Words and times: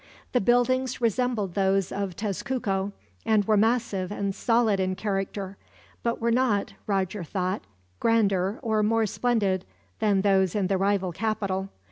The 0.31 0.41
buildings 0.41 0.99
resembled 0.99 1.53
those 1.53 1.91
of 1.91 2.15
Tezcuco, 2.15 2.91
and 3.23 3.45
were 3.45 3.55
massive 3.55 4.11
and 4.11 4.33
solid 4.33 4.79
in 4.79 4.95
character; 4.95 5.57
but 6.01 6.19
were 6.19 6.31
not, 6.31 6.73
Roger 6.87 7.23
thought, 7.23 7.61
grander 7.99 8.57
or 8.63 8.81
more 8.81 9.05
splendid 9.05 9.63
than 9.99 10.21
those 10.21 10.55
in 10.55 10.65
the 10.65 10.79
rival 10.79 11.11
capital. 11.11 11.69